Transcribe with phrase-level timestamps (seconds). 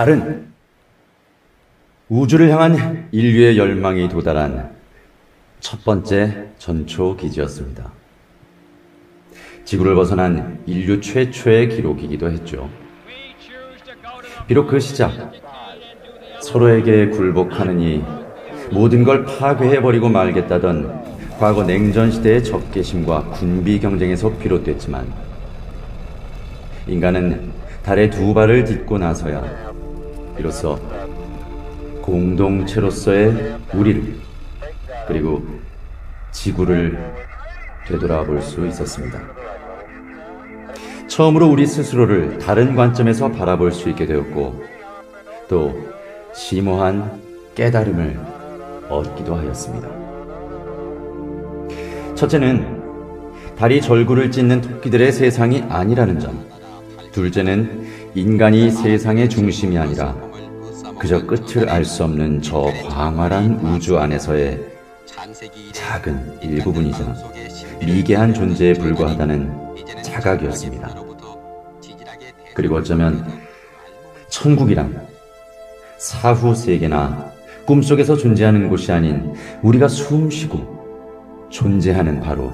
[0.00, 0.46] 달은
[2.08, 4.70] 우주를 향한 인류의 열망이 도달한
[5.60, 7.92] 첫 번째 전초 기지였습니다.
[9.66, 12.70] 지구를 벗어난 인류 최초의 기록이기도 했죠.
[14.46, 15.32] 비록 그 시작,
[16.40, 18.02] 서로에게 굴복하느니
[18.72, 25.12] 모든 걸 파괴해버리고 말겠다던 과거 냉전 시대의 적개심과 군비 경쟁에서 비롯됐지만
[26.86, 29.69] 인간은 달에 두 발을 딛고 나서야
[30.40, 30.78] 비로소
[32.00, 34.16] 공동체로서의 우리를
[35.06, 35.42] 그리고
[36.32, 36.98] 지구를
[37.86, 39.20] 되돌아볼 수 있었습니다.
[41.08, 44.64] 처음으로 우리 스스로를 다른 관점에서 바라볼 수 있게 되었고
[45.46, 45.78] 또
[46.32, 47.20] 심오한
[47.54, 48.18] 깨달음을
[48.88, 49.88] 얻기도 하였습니다.
[52.14, 52.80] 첫째는
[53.58, 56.48] 달이 절구를 찢는 토끼들의 세상이 아니라는 점.
[57.12, 60.29] 둘째는 인간이 세상의 중심이 아니라
[61.00, 64.60] 그저 끝을 알 수 없는 저 광활한 우주 안에서의
[65.72, 67.14] 작은 일부분이자
[67.80, 70.94] 미개한 존재에 불과하다는 자각이었습니다.
[72.52, 73.24] 그리고 어쩌면
[74.28, 75.08] 천국이란
[75.96, 77.32] 사후 세계나
[77.64, 82.52] 꿈속에서 존재하는 곳이 아닌 우리가 숨쉬고 존재하는 바로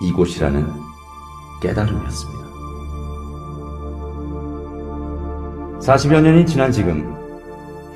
[0.00, 0.66] 이곳이라는
[1.60, 2.41] 깨달음이었습니다.
[5.82, 7.12] 40여 년이 지난 지금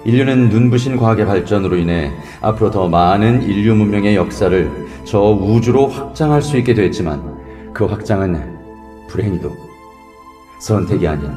[0.04, 6.56] 인류는 눈부신 과학의 발전으로 인해 앞으로 더 많은 인류 문명의 역사를 저 우주로 확장할 수
[6.56, 9.52] 있게 됐지만 그 확장은 불행히도
[10.58, 11.30] 선택이 아닌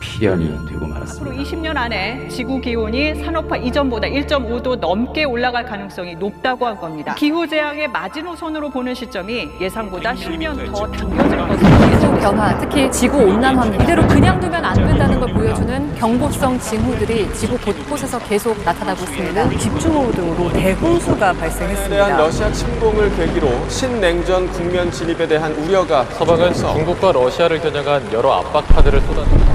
[0.00, 1.30] 필연이 되고 말았습니다.
[1.30, 7.14] 앞으로 20년 안에 지구 기온이 산업화 이전보다 1.5도 넘게 올라갈 가능성이 높다고 한 겁니다.
[7.14, 11.95] 기후 재앙의 마지노선으로 보는 시점이 예상보다 10년 더 당겨질 기후
[12.26, 18.18] 변화, 특히 지구 온난화 이대로 그냥 두면 안 된다는 걸 보여주는 경고성 징후들이 지구 곳곳에서
[18.18, 19.48] 계속 나타나고 있습니다.
[19.56, 22.16] 집중호우 등으로 대홍수가 대한 발생했습니다.
[22.16, 29.00] 러시아 침공을 계기로 신냉전 국면 진입에 대한 우려가 서방은 중국과 러시아를 겨냥한 여러 압박 카드를
[29.02, 29.52] 쏟아냅니다.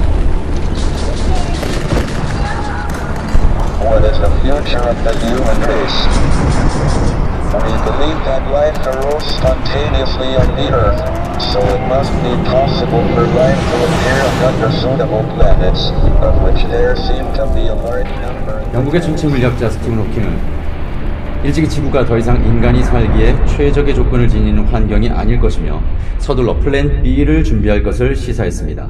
[3.82, 7.11] What is the future of the human race?
[7.52, 11.04] We believe that life arose spontaneously on the Earth,
[11.52, 15.92] so it must be possible for life to appear on other suitable planets,
[16.24, 18.64] of which there seem to be a large number.
[18.74, 20.62] 영국의 정치 물리학자 스티븐 호킹은
[21.44, 25.82] 일찍이 지구가 더 이상 인간이 살기에 최적의 조건을 지니는 환경이 아닐 것이며
[26.20, 28.88] 서둘러 플랜 B를 준비할 것을 시사했습니다.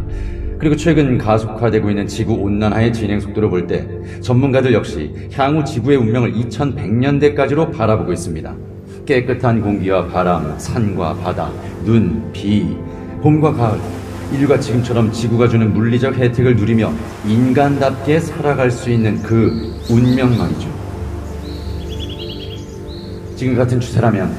[0.61, 3.87] 그리고 최근 가속화되고 있는 지구 온난화의 진행 속도를 볼 때
[4.21, 8.55] 전문가들 역시 향후 지구의 운명을 2100년대까지로 바라보고 있습니다.
[9.07, 11.51] 깨끗한 공기와 바람, 산과 바다,
[11.83, 12.75] 눈, 비,
[13.23, 13.79] 봄과 가을,
[14.31, 16.93] 인류가 지금처럼 지구가 주는 물리적 혜택을 누리며
[17.27, 19.51] 인간답게 살아갈 수 있는 그
[19.89, 20.69] 운명 말이죠.
[23.35, 24.31] 지금 같은 추세라면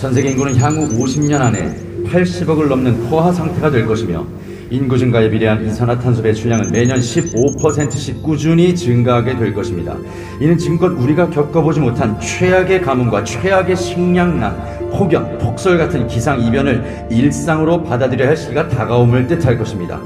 [0.00, 4.26] 전 세계 인구는 향후 50년 안에 80억을 넘는 포화 상태가 될 것이며
[4.70, 9.96] 인구 증가에 비례한 이산화탄소 배출량은 매년 15%씩 꾸준히 증가하게 될 것입니다.
[10.40, 17.84] 이는 지금껏 우리가 겪어보지 못한 최악의 가뭄과 최악의 식량난, 폭염, 폭설 같은 기상 이변을 일상으로
[17.84, 20.00] 받아들여야 할 시기가 다가옴을 뜻할 것입니다.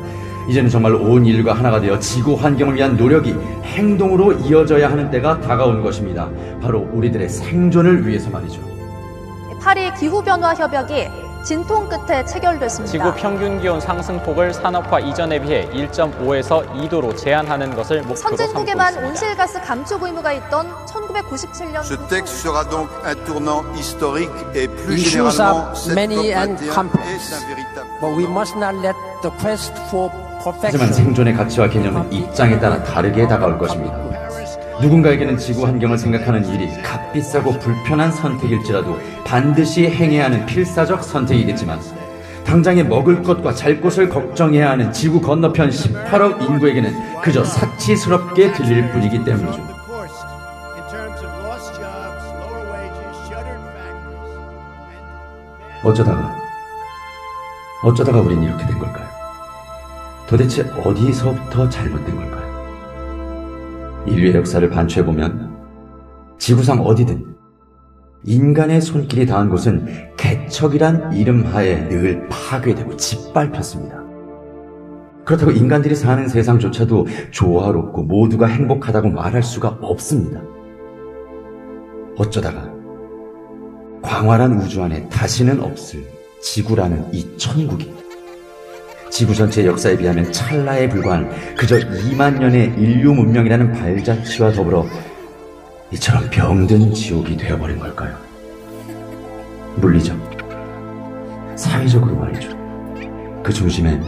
[0.51, 3.35] 이제는 정말로 온 인류가 하나가 되어 지구 환경을 위한 노력이
[3.65, 6.29] 행동으로 이어져야 하는 때가 다가온 것입니다.
[6.61, 8.61] 바로 우리들의 생존을 위해서 말이죠.
[9.63, 12.91] 파리 기후변화 협약이 진통 끝에 체결됐습니다.
[12.93, 19.09] 지구 평균 기온 상승폭을 산업화 이전에 비해 1.5에서 2도로 제한하는 것을 목표로 삼고 선진국에만 있습니다.
[19.09, 25.75] 온실가스 감축 의무가 있던 1997년 Ce texte sera donc un tournant historique et plus généralement
[25.75, 27.09] cette many and COP21 complex.
[27.09, 30.11] est un véritable But we must not let the quest for
[30.43, 34.10] 하지만 perfection 생존의 가치와 개념은 입장에 따라 다르게 다가올 것입니다.
[34.81, 41.79] 누군가에게는 지구 환경을 생각하는 일이 값비싸고 불편한 선택일지라도 반드시 행해야 하는 필사적 선택이겠지만
[42.45, 49.23] 당장에 먹을 것과 잘 곳을 걱정해야 하는 지구 건너편 18억 인구에게는 그저 사치스럽게 들릴 뿐이기
[49.25, 49.69] 때문이죠.
[55.83, 56.37] 어쩌다가
[57.83, 59.09] 어쩌다가 우린 이렇게 된 걸까요?
[60.27, 62.40] 도대체 어디서부터 잘못된 걸까요?
[64.07, 65.57] 인류의 역사를 반추해보면
[66.39, 67.37] 지구상 어디든
[68.25, 74.01] 인간의 손길이 닿은 곳은 개척이란 이름 하에 늘 파괴되고 짓밟혔습니다.
[75.25, 80.43] 그렇다고 인간들이 사는 세상조차도 조화롭고 모두가 행복하다고 말할 수가 없습니다.
[82.17, 82.71] 어쩌다가
[84.03, 86.05] 광활한 우주 안에 다시는 없을
[86.43, 87.93] 지구라는 이 천국이
[89.11, 94.87] 지구 전체 역사에 비하면 찰나에 불과한 그저 2만 년의 인류 문명이라는 발자취와 더불어
[95.93, 98.17] 이처럼 병든 지옥이 되어버린 걸까요?
[99.77, 100.17] 물리적,
[101.57, 102.57] 사회적으로 말이죠.
[103.43, 104.05] 그 중심엔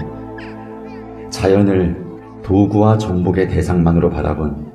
[1.31, 1.97] 자연을
[2.45, 4.71] 도구와 정복의 대상만으로 바라본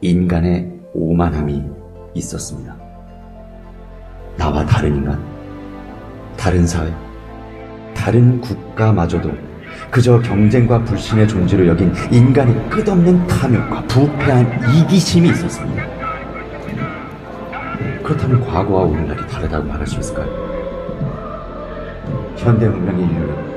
[0.00, 1.62] 인간의 오만함이
[2.14, 2.76] 있었습니다.
[4.36, 5.22] 나와 다른 인간,
[6.36, 6.90] 다른 사회,
[8.00, 9.30] 다른 국가마저도
[9.90, 15.84] 그저 경쟁과 불신의 존재로 여긴 인간의 끝없는 탐욕과 부패한 이기심이 있었습니다.
[18.02, 20.26] 그렇다면 과거와 오늘날이 다르다고 말할 수 있을까요?
[22.36, 23.50] 현대 문명의 인류는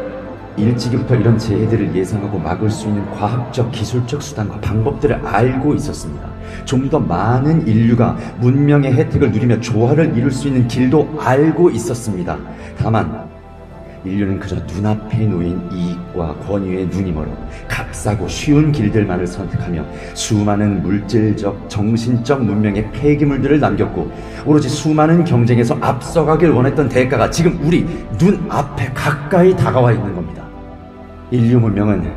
[0.57, 6.30] 일찍이부터 이런 재해들을 예상하고 막을 수 있는 과학적, 기술적 수단과 방법들을 알고 있었습니다.
[6.66, 12.38] 좀 더 많은 인류가 문명의 혜택을 누리며 조화를 이룰 수 있는 길도 알고 있었습니다.
[12.78, 13.33] 다만
[14.06, 17.28] 인류는 그저 눈앞에 놓인 이익과 권위에 눈이 멀어
[17.68, 24.12] 값싸고 쉬운 길들만을 선택하며 수많은 물질적, 정신적 문명의 폐기물들을 남겼고
[24.46, 27.86] 오로지 수많은 경쟁에서 앞서가길 원했던 대가가 지금 우리
[28.20, 30.46] 눈앞에 가까이 다가와 있는 겁니다.
[31.32, 32.12] 인류 문명은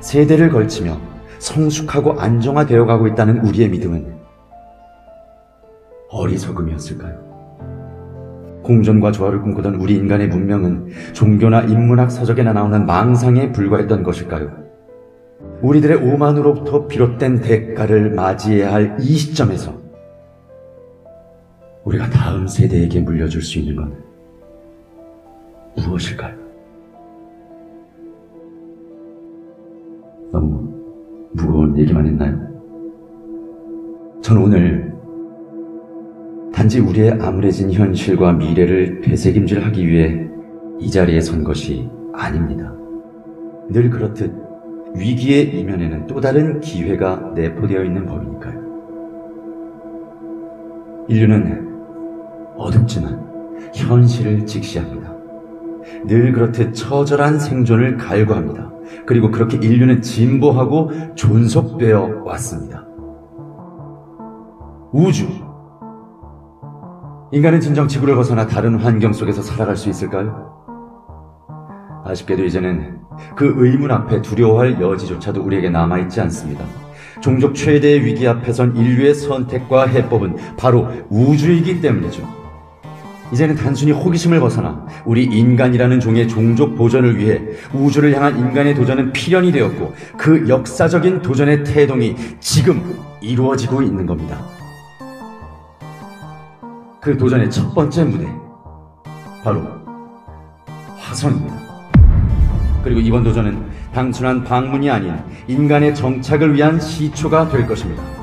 [0.00, 0.98] 세대를 걸치며
[1.38, 4.20] 성숙하고 안정화되어 가고 있다는 우리의 믿음은
[6.10, 7.29] 어리석음이었을까요?
[8.70, 14.48] 공존과 조화를 꿈꾸던 우리 인간의 문명은 종교나 인문학 서적에나 나오는 망상에 불과했던 것일까요?
[15.60, 19.74] 우리들의 오만으로부터 비롯된 대가를 맞이해야 할 이 시점에서
[21.82, 23.92] 우리가 다음 세대에게 물려줄 수 있는 건
[25.76, 26.36] 무엇일까요?
[30.30, 30.72] 너무
[31.32, 32.38] 무거운 얘기만 했나요?
[34.22, 34.89] 저는 오늘
[36.52, 40.28] 단지 우리의 암울해진 현실과 미래를 되새김질하기 위해
[40.78, 42.72] 이 자리에 선 것이 아닙니다.
[43.68, 44.34] 늘 그렇듯
[44.94, 48.60] 위기의 이면에는 또 다른 기회가 내포되어 있는 법이니까요.
[51.08, 51.68] 인류는
[52.56, 53.30] 어둡지만
[53.74, 55.14] 현실을 직시합니다.
[56.06, 58.70] 늘 그렇듯 처절한 생존을 갈구합니다.
[59.06, 62.86] 그리고 그렇게 인류는 진보하고 존속되어 왔습니다.
[64.92, 65.49] 우주.
[67.32, 70.50] 인간은 진정 지구를 벗어나 다른 환경 속에서 살아갈 수 있을까요?
[72.04, 72.98] 아쉽게도 이제는
[73.36, 76.64] 그 의문 앞에 두려워할 여지조차도 우리에게 남아있지 않습니다.
[77.20, 82.28] 종족 최대의 위기 앞에선 인류의 선택과 해법은 바로 우주이기 때문이죠.
[83.32, 87.40] 이제는 단순히 호기심을 벗어나 우리 인간이라는 종의 종족 보존을 위해
[87.72, 92.82] 우주를 향한 인간의 도전은 필연이 되었고 그 역사적인 도전의 태동이 지금
[93.20, 94.59] 이루어지고 있는 겁니다.
[97.00, 98.28] 그 도전의 첫 번째 무대
[99.42, 99.62] 바로
[100.98, 101.54] 화성입니다.
[102.84, 105.16] 그리고 이번 도전은 단순한 방문이 아닌
[105.48, 108.19] 인간의 정착을 위한 시초가 될 것입니다.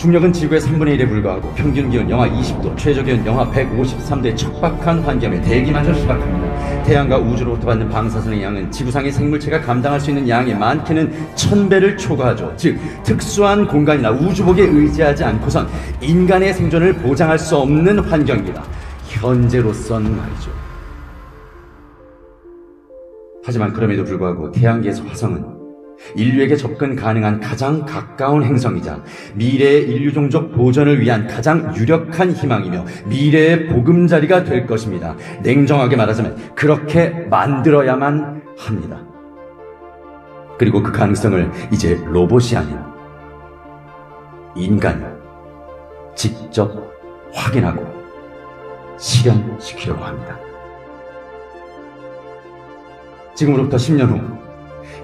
[0.00, 5.38] 중력은 지구의 3분의 1에 불과하고 평균 기온 영하 20도, 최저 기온 영하 153도의 척박한 환경에
[5.42, 6.84] 대기마저 희박합니다.
[6.84, 12.54] 태양과 우주로부터 받는 방사선의 양은 지구상의 생물체가 감당할 수 있는 양의 많게는 천배를 초과하죠.
[12.56, 15.68] 즉, 특수한 공간이나 우주복에 의지하지 않고선
[16.00, 18.64] 인간의 생존을 보장할 수 없는 환경입니다.
[19.04, 20.50] 현재로선 말이죠.
[23.44, 25.59] 하지만 그럼에도 불구하고 태양계에서 화성은
[26.14, 29.02] 인류에게 접근 가능한 가장 가까운 행성이자
[29.34, 35.14] 미래의 인류 종족 보존을 위한 가장 유력한 희망이며 미래의 보금자리가 될 것입니다.
[35.42, 39.00] 냉정하게 말하자면 그렇게 만들어야만 합니다.
[40.58, 42.78] 그리고 그 가능성을 이제 로봇이 아닌
[44.54, 45.02] 인간이
[46.14, 46.70] 직접
[47.32, 47.86] 확인하고
[48.98, 50.38] 실현시키려고 합니다.
[53.34, 54.49] 지금으로부터 10년 후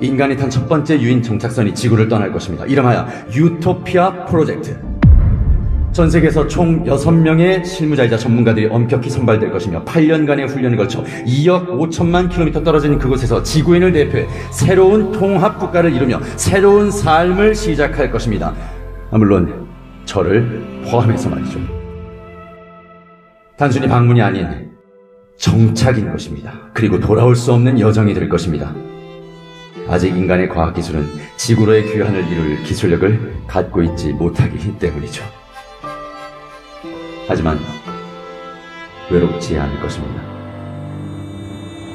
[0.00, 2.64] 인간이 탄 첫 번째 유인 정착선이 지구를 떠날 것입니다.
[2.66, 4.78] 이름하여 유토피아 프로젝트.
[5.92, 12.62] 전 세계에서 총 6명의 실무자이자 전문가들이 엄격히 선발될 것이며 8년간의 훈련을 거쳐 2억 5천만 킬로미터
[12.62, 18.54] 떨어진 그곳에서 지구인을 대표해 새로운 통합 국가를 이루며 새로운 삶을 시작할 것입니다.
[19.10, 19.66] 아, 물론
[20.04, 21.58] 저를 포함해서 말이죠.
[23.56, 24.70] 단순히 방문이 아닌
[25.38, 26.52] 정착인 것입니다.
[26.74, 28.74] 그리고 돌아올 수 없는 여정이 될 것입니다.
[29.88, 35.24] 아직 인간의 과학기술은 지구로의 귀환을 이룰 기술력을 갖고 있지 못하기 때문이죠.
[37.28, 37.58] 하지만
[39.10, 40.22] 외롭지 않을 것입니다.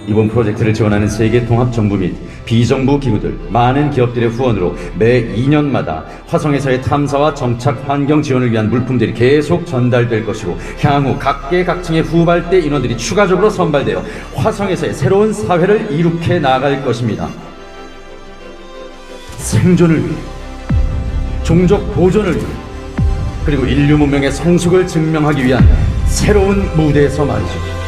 [0.08, 6.82] 이번 프로젝트를 지원하는 세계 통합 정부 및 비정부 기구들, 많은 기업들의 후원으로 매 2년마다 화성에서의
[6.82, 14.04] 탐사와 정착 환경 지원을 위한 물품들이 계속 전달될 것이고 향후 각계각층의 후발대 인원들이 추가적으로 선발되어
[14.36, 17.30] 화성에서의 새로운 사회를 이룩해 나갈 것입니다.
[19.42, 20.18] 생존을 위해,
[21.44, 22.46] 종족 보존을 위해,
[23.46, 25.68] 그리고 인류 문명의 성숙을 증명하기 위한
[26.06, 27.81] 새로운 무대에서 말이죠.